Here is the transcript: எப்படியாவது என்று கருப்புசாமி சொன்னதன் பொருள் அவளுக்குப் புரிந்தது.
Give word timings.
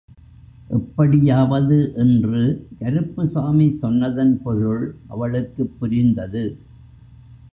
எப்படியாவது 0.69 1.93
என்று 1.95 2.41
கருப்புசாமி 2.79 3.77
சொன்னதன் 3.77 4.41
பொருள் 4.41 4.95
அவளுக்குப் 5.07 5.75
புரிந்தது. 5.79 6.43